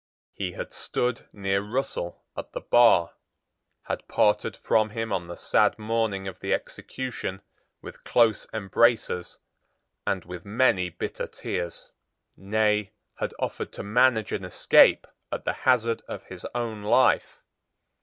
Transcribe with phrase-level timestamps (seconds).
[0.33, 3.13] He had stood near Russell at the bar,
[3.83, 7.43] had parted from him on the sad morning of the execution
[7.83, 9.37] with close embraces
[10.07, 11.91] and with many bitter tears,
[12.35, 17.43] nay, had offered to manage an escape at the hazard of his own life.